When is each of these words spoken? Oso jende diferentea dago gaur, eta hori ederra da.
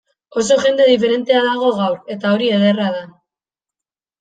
Oso 0.43 0.55
jende 0.61 0.87
diferentea 0.91 1.43
dago 1.49 1.69
gaur, 1.81 1.99
eta 2.17 2.33
hori 2.39 2.51
ederra 2.57 2.91
da. 2.99 3.07